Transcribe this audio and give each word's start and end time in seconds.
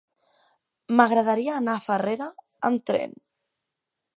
M'agradaria 0.99 1.53
anar 1.59 1.75
a 1.79 1.83
Farrera 1.89 2.31
amb 2.71 2.89
tren. 2.91 3.15